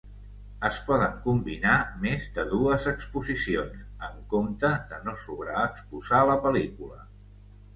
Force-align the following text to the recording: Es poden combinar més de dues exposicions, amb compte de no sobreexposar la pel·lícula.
Es 0.67 0.77
poden 0.85 1.11
combinar 1.25 1.75
més 2.05 2.25
de 2.37 2.45
dues 2.55 2.87
exposicions, 2.93 3.83
amb 4.09 4.25
compte 4.33 4.73
de 4.95 5.01
no 5.09 5.15
sobreexposar 5.27 6.25
la 6.31 6.41
pel·lícula. 6.49 7.03